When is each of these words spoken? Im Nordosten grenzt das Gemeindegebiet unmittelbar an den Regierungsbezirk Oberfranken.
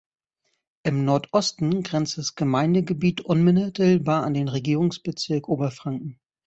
Im 0.81 1.05
Nordosten 1.05 1.83
grenzt 1.83 2.17
das 2.17 2.33
Gemeindegebiet 2.33 3.21
unmittelbar 3.21 4.23
an 4.23 4.33
den 4.33 4.47
Regierungsbezirk 4.47 5.47
Oberfranken. 5.47 6.19